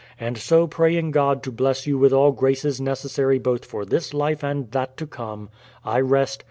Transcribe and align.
And 0.19 0.35
so, 0.35 0.65
praying 0.65 1.11
God 1.11 1.43
to 1.43 1.51
bless 1.51 1.85
you 1.85 1.95
with 1.99 2.11
all 2.11 2.31
graces 2.31 2.81
necessary 2.81 3.37
both 3.37 3.63
for 3.63 3.85
this 3.85 4.15
life 4.15 4.43
and 4.43 4.71
that 4.71 4.97
to 4.97 5.05
come, 5.05 5.51
I 5.85 5.99
rest. 6.01 6.39